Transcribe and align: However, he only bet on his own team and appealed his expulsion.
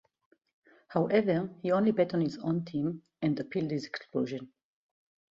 However, 0.87 1.53
he 1.61 1.71
only 1.71 1.91
bet 1.91 2.15
on 2.15 2.21
his 2.21 2.39
own 2.39 2.65
team 2.65 3.03
and 3.21 3.39
appealed 3.39 3.69
his 3.69 3.85
expulsion. 3.85 4.51